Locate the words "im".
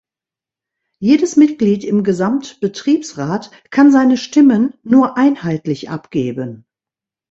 1.83-2.03